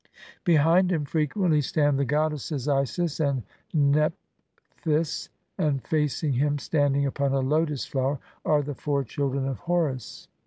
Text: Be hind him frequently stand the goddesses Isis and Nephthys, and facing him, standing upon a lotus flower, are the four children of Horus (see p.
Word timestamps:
Be 0.45 0.55
hind 0.55 0.91
him 0.91 1.05
frequently 1.05 1.61
stand 1.61 1.99
the 1.99 2.05
goddesses 2.05 2.67
Isis 2.67 3.19
and 3.19 3.43
Nephthys, 3.71 5.29
and 5.59 5.85
facing 5.85 6.33
him, 6.33 6.57
standing 6.57 7.05
upon 7.05 7.33
a 7.33 7.39
lotus 7.39 7.85
flower, 7.85 8.17
are 8.43 8.63
the 8.63 8.73
four 8.73 9.03
children 9.03 9.47
of 9.47 9.59
Horus 9.59 10.21
(see 10.21 10.25
p. 10.25 10.31